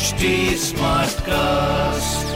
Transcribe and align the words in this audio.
HD 0.00 0.28
Smartcast. 0.56 2.28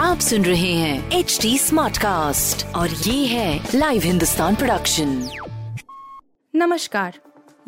आप 0.00 0.18
सुन 0.20 0.44
रहे 0.44 0.72
हैं 0.74 1.10
एच 1.10 1.38
डी 1.42 1.58
स्मार्ट 1.58 1.98
कास्ट 1.98 2.66
और 2.66 2.90
ये 2.90 3.26
है 3.26 3.68
लाइव 3.74 4.02
हिंदुस्तान 4.02 4.54
प्रोडक्शन 4.54 5.30
नमस्कार 6.54 7.18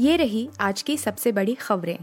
ये 0.01 0.17
रही 0.17 0.49
आज 0.61 0.83
की 0.83 0.97
सबसे 0.97 1.33
बड़ी 1.33 1.55
खबरें। 1.55 1.99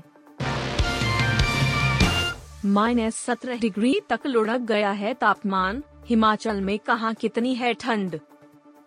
माइनस 2.66 3.16
सत्रह 3.16 3.58
डिग्री 3.58 4.00
तक 4.10 4.20
लुढ़क 4.26 4.62
गया 4.62 4.92
है 4.92 5.14
तापमान। 5.14 5.84
हिमाचल 6.06 6.62
में 6.62 6.80
कहा 6.80 7.14
कितनी 7.14 7.56
है 7.56 7.74
ठंड? 7.74 8.20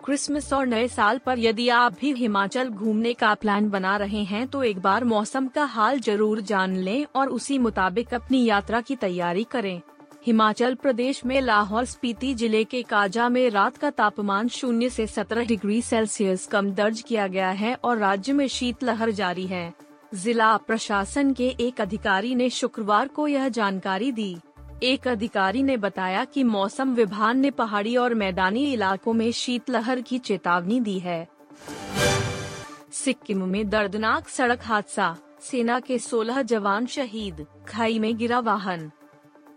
क्रिसमस 0.04 0.52
और 0.52 0.66
नए 0.66 0.86
साल 0.88 1.18
पर 1.18 1.38
यदि 1.38 1.68
आप 1.68 1.96
भी 2.00 2.12
हिमाचल 2.12 2.68
घूमने 2.68 3.12
का 3.14 3.32
प्लान 3.34 3.68
बना 3.70 3.96
रहे 3.96 4.22
हैं 4.24 4.46
तो 4.48 4.62
एक 4.62 4.78
बार 4.78 5.04
मौसम 5.04 5.46
का 5.46 5.64
हाल 5.64 6.00
ज़रूर 6.00 6.40
जान 6.40 6.76
लें 6.76 7.04
और 7.16 7.28
उसी 7.28 7.58
मुताबिक 7.58 8.14
अपनी 8.14 8.44
यात्रा 8.44 8.80
की 8.80 8.96
तैयारी 8.96 9.44
करें। 9.44 9.80
हिमाचल 10.26 10.74
प्रदेश 10.74 11.24
में 11.26 11.40
लाहौल 11.40 11.84
स्पीति 11.84 12.34
ज़िले 12.34 12.64
के 12.64 12.82
काजा 12.82 13.28
में 13.28 13.48
रात 13.50 13.76
का 13.76 13.90
तापमान 13.90 14.48
शून्य 14.48 14.88
से 14.90 15.06
17 15.06 15.46
डिग्री 15.46 15.80
सेल्सियस 15.82 16.46
कम 16.46 16.70
दर्ज 16.72 17.00
किया 17.00 17.26
गया 17.26 17.50
है 17.52 17.74
और 17.74 17.98
राज्य 17.98 18.32
में 18.32 18.46
शीतलहर 18.48 19.10
जारी 19.12 19.46
है। 19.46 19.72
जिला 20.14 20.56
प्रशासन 20.56 21.32
के 21.32 21.48
एक 21.60 21.80
अधिकारी 21.80 22.34
ने 22.34 22.48
शुक्रवार 22.50 23.08
को 23.08 23.28
यह 23.28 23.48
जानकारी 23.48 24.12
दी। 24.12 24.36
एक 24.82 25.08
अधिकारी 25.08 25.62
ने 25.62 25.76
बताया 25.76 26.24
कि 26.24 26.44
मौसम 26.44 26.94
विभाग 26.94 27.36
ने 27.36 27.50
पहाड़ी 27.50 27.96
और 27.96 28.14
मैदानी 28.14 28.72
इलाकों 28.72 29.12
में 29.12 29.32
शीतलहर 29.32 30.00
की 30.00 30.18
चेतावनी 30.18 30.80
दी 30.80 30.98
है। 30.98 31.28
सिक्किम 32.92 33.48
में 33.48 33.68
दर्दनाक 33.68 34.28
सड़क 34.28 34.60
हादसा। 34.62 35.16
सेना 35.40 35.80
के 35.80 35.98
16 35.98 36.42
जवान 36.42 36.86
शहीद, 36.86 37.46
खाई 37.68 37.98
में 37.98 38.16
गिरा 38.16 38.40
वाहन। 38.40 38.90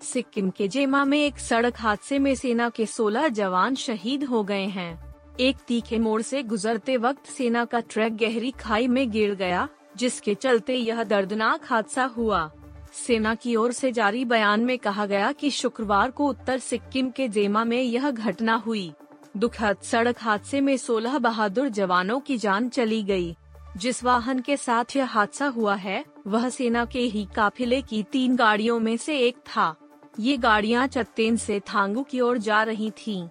सिक्किम 0.02 0.50
के 0.50 0.68
जेमा 0.68 1.06
में 1.06 1.26
एक 1.26 1.40
सड़क 1.40 1.74
हादसे 1.78 2.20
में 2.20 2.36
सेना 2.36 2.70
के 2.70 2.86
16 2.86 3.28
जवान 3.28 3.76
शहीद 3.76 4.24
हो 4.24 4.44
गए 4.44 4.66
हैं। 4.66 5.16
एक 5.40 5.58
तीखे 5.68 6.00
मोड़ 6.00 6.22
से 6.22 6.44
गुजरते 6.44 6.98
वक्त 6.98 7.26
सेना 7.26 7.66
का 7.66 7.80
ट्रक 7.80 8.12
गहरी 8.12 8.52
खाई 8.52 8.88
में 8.88 9.12
गिर 9.12 9.36
गया, 9.36 9.70
जिसके 9.98 10.36
चलते 10.36 10.76
यह 10.76 11.04
दर्दनाक 11.04 11.62
हादसा 11.66 12.04
हुआ। 12.04 12.52
सेना 12.96 13.34
की 13.36 13.56
ओर 13.56 13.72
से 13.72 13.92
जारी 13.92 14.26
बयान 14.26 14.62
में 14.66 14.78
कहा 14.80 15.06
गया 15.06 15.32
कि 15.32 15.50
शुक्रवार 15.50 16.12
को 16.12 16.28
उत्तर 16.28 16.60
सिक्किम 16.60 17.10
के 17.10 17.28
जेमा 17.28 17.64
में 17.64 17.82
यह 17.82 18.10
घटना 18.12 18.56
हुई 18.56 18.92
दुखद 19.38 19.78
सड़क 19.84 20.16
हादसे 20.20 20.62
में 20.62 20.76
16 20.78 21.18
बहादुर 21.18 21.70
जवानों 21.70 22.20
की 22.20 22.38
जान 22.38 22.70
चली 22.70 23.02
गई। 23.04 23.36
जिस 23.78 24.04
वाहन 24.04 24.40
के 24.40 24.58
साथ 24.58 24.96
यह 24.96 25.06
हादसा 25.06 25.48
हुआ 25.48 25.76
है, 25.76 26.04
वह 26.28 26.50
सेना 26.50 26.86
के 26.86 27.00
ही 27.00 27.28
काफिले 27.36 27.82
की 27.82 28.04
तीन 28.04 28.36
गाड़ियों 28.36 28.80
में 28.80 28.96
से 28.98 29.18
एक 29.20 29.38
था 29.48 29.76
ये 30.20 30.38
गाड़ियाँ 30.38 30.88
चत्तेन 30.88 31.38
से 31.38 31.60
थांगू 31.60 32.04
की 32.04 32.20
ओर 32.20 32.38
जा 32.38 32.64
रही 32.64 32.92
थीं। 32.92 33.28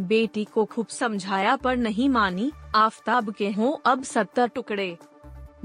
बेटी 0.00 0.44
को 0.44 0.64
खूब 0.64 0.86
समझाया 0.86 1.56
पर 1.56 1.76
नहीं 1.76 2.08
मानी, 2.08 2.50
आफताब 2.74 3.30
के 3.32 3.50
हों 3.50 3.76
अब 3.86 4.02
सत्तर 4.04 4.48
टुकड़े 4.48 4.96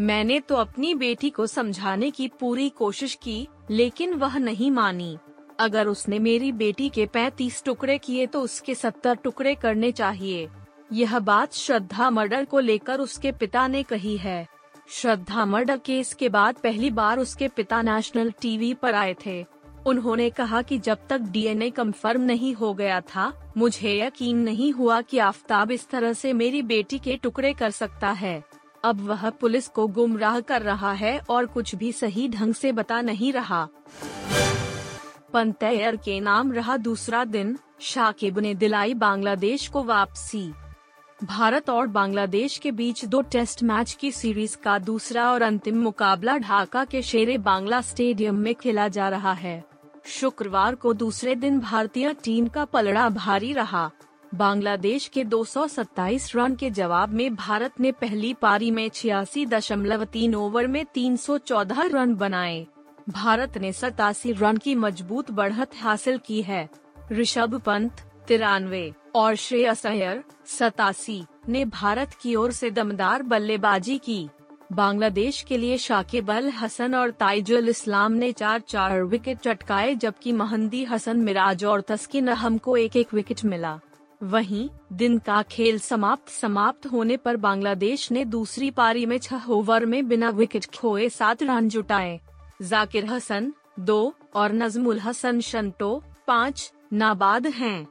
मैंने 0.02 0.40
तो 0.40 0.56
अपनी 0.56 0.94
बेटी 0.94 1.30
को 1.30 1.46
समझाने 1.48 2.10
की 2.12 2.28
पूरी 2.40 2.70
कोशिश 2.70 3.14
की, 3.24 3.48
लेकिन 3.72 4.14
वह 4.14 4.38
नहीं 4.38 4.70
मानी। 4.72 5.18
अगर 5.60 5.88
उसने 5.88 6.20
मेरी 6.20 6.52
बेटी 6.52 6.88
के 6.90 7.06
पैतीस 7.06 7.62
टुकड़े 7.64 7.98
किए 7.98 8.26
तो 8.26 8.42
उसके 8.42 8.76
सत्तर 8.76 9.16
टुकड़े 9.16 9.54
करने 9.56 9.92
चाहिए। 9.92 10.48
यह 10.94 11.18
बात 11.20 11.54
श्रद्धा 11.54 12.10
मर्डर 12.10 12.46
को 12.46 12.60
लेकर 12.60 13.00
उसके 13.00 13.32
पिता 13.32 13.68
ने 13.68 13.84
कही 13.84 14.16
है। 14.18 14.48
श्रद्धा 14.90 15.46
मर्डर 15.46 15.78
केस 15.78 16.14
के 16.14 16.30
बाद 16.30 16.56
पहली 16.56 16.90
बार 16.92 17.20
उसके 17.20 17.48
पिता 17.48 17.82
नेशनल 17.82 18.32
टीवी 18.42 18.74
पर 18.74 18.96
आए 18.96 19.16
थे। 19.26 19.44
उन्होंने 19.86 20.30
कहा 20.30 20.62
कि 20.62 20.78
जब 20.78 21.08
तक 21.10 21.20
डीएनए 21.22 21.70
कंफर्म 21.70 22.22
नहीं 22.22 22.54
हो 22.54 22.74
गया 22.74 23.00
था, 23.02 23.54
मुझे 23.58 23.98
यकीन 24.00 24.38
नहीं 24.38 24.72
हुआ 24.74 25.02
कि 25.02 25.18
आफताब 25.18 25.72
इस 25.72 25.88
तरह 25.90 26.14
से 26.14 26.34
मेरी 26.34 26.62
बेटी 26.62 27.00
के 27.00 27.18
टुकड़े 27.18 27.54
कर 27.54 27.70
सकता 27.72 28.12
है। 28.12 28.44
अब 28.84 29.02
वह 29.02 29.30
पुलिस 29.30 29.68
को 29.68 29.88
गुमराह 29.88 30.40
कर 30.40 30.62
रहा 30.62 30.92
है 30.92 31.20
और 31.30 31.46
कुछ 31.46 31.76
भी 31.76 31.92
सही 31.92 32.28
ढंग 32.30 32.54
से 32.54 32.72
बता 32.72 33.02
नहीं 33.02 33.34
रहा। 33.34 33.68
पंतैर 35.34 35.96
के 35.96 36.20
नाम 36.20 36.52
रहा 36.52 36.78
दूसरा 36.78 37.26
दिन, 37.26 37.58
शाकिब 37.80 38.40
ने 38.40 38.54
दिलाई 38.56 38.94
बांग्लादेश 38.94 39.68
को 39.68 39.84
वापसी। 39.84 40.54
भारत 41.24 41.70
और 41.70 41.88
बांग्लादेश 41.88 42.58
के 42.58 42.72
बीच 42.72 43.06
दो 43.06 43.22
टेस्ट 43.22 43.64
मैच 43.64 43.94
की 43.94 44.12
सीरीज़ 44.12 44.58
का 44.58 44.80
दूसरा 44.80 45.32
और 45.32 45.42
अंतिम 45.42 45.82
मुकाबला 45.82 46.38
ढाका 46.38 46.86
के 46.86 47.02
शेरे 47.02 47.38
बांग्ला 47.38 47.82
स्टेडियम 47.82 48.36
में 48.36 48.56
खेला 48.56 48.88
जा 48.88 49.10
रहा 49.10 49.34
है। 49.34 49.64
शुक्रवार 50.06 50.76
को 50.76 50.94
दूसरे 50.94 51.36
दिन 51.36 51.60
भारतीय 51.60 52.14
टीम 52.24 52.48
का 52.48 52.66
पलड़ा 52.66 53.10
भारी 53.10 53.54
रहा। 53.54 53.92
बांग्लादेश 54.36 55.08
के 55.08 55.24
227 55.24 56.36
रन 56.36 56.56
के 56.56 56.70
जवाब 56.70 57.10
में 57.10 57.36
भारत 57.36 57.72
ने 57.80 57.92
पहली 57.92 58.34
पारी 58.34 58.72
में 58.72 58.90
छियासी 58.90 59.46
दशमलव 59.46 60.06
तीन 60.06 60.36
ओवर 60.36 60.68
में 60.68 60.86
314 60.86 61.90
रन 61.94 62.16
बनाए। 62.16 62.68
भारत 63.10 63.58
ने 63.58 63.74
सतासी 63.74 64.32
रन 64.32 64.58
की 64.58 64.76
मज़बूत 64.76 65.32
बढ़त 65.32 65.72
हासिल 65.76 66.18
की 66.18 66.42
है। 66.42 66.70
ऋषभ 67.12 67.62
पंत, 67.62 67.92
तिरानवे, 68.28 68.94
और 69.16 69.36
श्रेयस 69.36 69.86
अय्यर, 69.86 70.24
सतासी, 70.46 71.26
ने 71.50 71.66
भारत 71.66 72.12
की 72.22 72.36
ओर 72.36 72.52
से 72.52 72.72
दमदार 72.72 73.24
बल्लेबाजी 73.24 73.98
की। 73.98 74.30
बांग्लादेश 74.72 75.42
के 75.42 75.58
लिए 75.58 75.78
शाकिब 75.78 76.32
अल 76.32 76.50
हसन 76.50 76.96
और 76.96 77.12
ताइजुल 77.12 77.70
इस्लाम 77.70 78.12
ने 78.12 78.32
चार 78.32 78.60
चार 78.60 79.04
विकेट 79.04 79.38
चटकाए, 79.38 79.96
जबकि 79.96 80.32
महंदी 80.32 80.84
हसन 80.84 81.18
मिराज 81.18 81.66
और 81.66 81.82
तस्किन 81.82 82.28
अहम 82.28 82.58
को 82.58 82.78
एक 82.78 82.96
एक 82.96 83.14
विकेट 83.14 83.46
मिला। 83.46 83.80
वहीं, 84.24 84.70
दिन 84.94 85.18
का 85.18 85.42
खेल 85.42 85.80
समाप्त 85.80 86.30
समाप्त 86.30 86.86
होने 86.86 87.18
पर 87.18 87.38
बांग्लादेश 87.38 88.12
ने 88.12 88.26
दूसरी 88.26 88.72
पारी 88.72 89.06
में 89.06 89.18
छह 89.18 89.50
ओवर 89.50 89.86
में 89.86 90.08
बिना 90.08 90.30
विकेट 90.30 90.66
खोए 90.76 91.10
सात 91.10 91.44
रन 91.44 91.70
जुटाए 91.70 92.20
जाकिर 92.62 93.06
हसन, 93.06 93.54
दो, 93.80 94.14
और 94.36 94.54
नजमुल 94.54 95.00
हसन 95.00 95.40
शंटो, 95.40 96.04
पाँच, 96.28 96.72
नाबाद 96.94 97.48
हैं। 97.48 97.88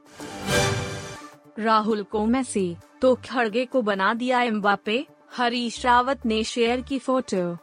राहुल 1.59 2.03
को 2.03 2.25
मैसी 2.25 2.75
तो 3.01 3.15
खड़गे 3.15 3.65
को 3.65 3.81
बना 3.81 4.13
दिया 4.13 4.41
एम्बापे, 4.41 5.05
हरीश 5.37 5.85
रावत 5.85 6.25
ने 6.25 6.43
शेयर 6.43 6.81
की 6.81 6.99
फ़ोटो 6.99 7.57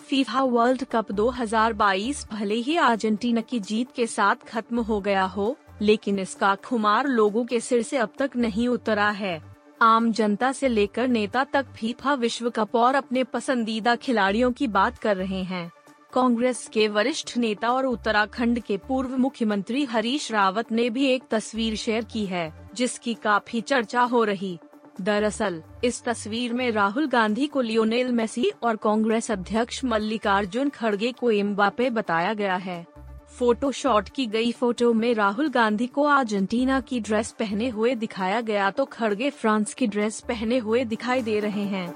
फीफा 0.00 0.42
वर्ल्ड 0.42 0.84
कप 0.84 1.12
2022 1.12 2.26
भले 2.32 2.54
ही 2.54 2.76
अर्जेंटीना 2.76 3.40
की 3.40 3.60
जीत 3.60 3.92
के 3.96 4.06
साथ 4.06 4.36
खत्म 4.48 4.80
हो 4.80 5.00
गया 5.00 5.24
हो 5.24 5.56
लेकिन 5.84 6.18
इसका 6.18 6.54
खुमार 6.54 7.06
लोगों 7.06 7.44
के 7.44 7.60
सिर 7.60 7.82
से 7.82 7.96
अब 7.96 8.08
तक 8.18 8.30
नहीं 8.36 8.68
उतरा 8.68 9.10
है। 9.10 9.42
आम 9.82 10.12
जनता 10.12 10.52
से 10.52 10.68
लेकर 10.68 11.08
नेता 11.08 11.44
तक 11.44 11.66
फीफा 11.76 12.14
विश्व 12.14 12.50
कप 12.50 12.76
और 12.76 12.94
अपने 12.94 13.24
पसंदीदा 13.24 13.96
खिलाड़ियों 13.96 14.52
की 14.52 14.66
बात 14.66 14.98
कर 14.98 15.16
रहे 15.16 15.42
हैं। 15.42 15.72
कांग्रेस 16.12 16.70
के 16.72 16.88
वरिष्ठ 16.88 17.36
नेता 17.36 17.72
और 17.72 17.86
उत्तराखंड 17.86 18.60
के 18.60 18.76
पूर्व 18.76 19.16
मुख्यमंत्री 19.16 19.84
हरीश 19.84 20.32
रावत 20.32 20.72
ने 20.72 20.90
भी 20.90 21.06
एक 21.06 21.22
तस्वीर 21.30 21.76
शेयर 21.76 22.04
की 22.04 22.26
है, 22.26 22.70
जिसकी 22.74 23.14
काफ़ी 23.14 23.60
चर्चा 23.60 24.00
हो 24.00 24.24
रही। 24.24 24.58
दरअसल, 25.00 25.62
इस 25.84 26.04
तस्वीर 26.04 26.52
में 26.52 26.70
राहुल 26.70 27.06
गांधी 27.06 27.46
को 27.46 27.60
लियोनेल 27.60 28.12
मेसी 28.12 28.50
और 28.62 28.76
कांग्रेस 28.76 29.30
अध्यक्ष 29.30 29.84
मल्लिकार्जुन 29.84 30.68
खड़गे 30.68 31.12
को 31.12 31.30
एम्बापे 31.30 31.90
बताया 31.90 32.34
गया 32.34 32.56
है। 32.56 32.93
फ़ोटो 33.34 33.70
शॉट 33.72 34.08
की 34.08 34.26
गई 34.26 34.50
फ़ोटो 34.52 34.92
में 34.92 35.12
राहुल 35.14 35.48
गांधी 35.48 35.86
को 35.86 36.02
अर्जेंटीना 36.02 36.80
की 36.80 37.00
ड्रेस 37.00 37.30
पहने 37.38 37.68
हुए 37.68 37.94
दिखाया 37.94 38.40
गया 38.40 38.70
तो 38.70 38.84
खड़गे 38.84 39.30
फ्रांस 39.30 39.74
की 39.74 39.86
ड्रेस 39.86 40.20
पहने 40.20 40.58
हुए 40.58 40.84
दिखाई 40.84 41.22
दे 41.22 41.38
रहे 41.40 41.64
हैं। 41.64 41.88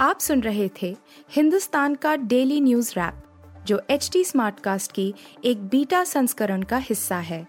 आप 0.00 0.20
सुन 0.20 0.40
रहे 0.40 0.68
थे 0.82 0.96
हिंदुस्तान 1.32 1.94
का 1.94 2.16
डेली 2.16 2.60
न्यूज़ 2.60 2.92
रैप, 2.92 3.22
जो 3.66 3.80
एच 3.90 4.10
टी 4.12 4.24
स्मार्टकास्ट 4.24 4.92
की 4.92 5.12
एक 5.44 5.66
बीटा 5.68 6.04
संस्करण 6.04 6.62
का 6.62 6.76
हिस्सा 6.78 7.18
है। 7.18 7.46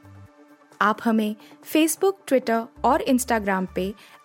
आप 0.81 0.99
हमें 1.03 1.35
फेसबुक 1.63 2.19
ट्विटर 2.27 2.65
और 2.85 3.01
इंस्टाग्राम 3.01 3.67
पे 3.75 3.93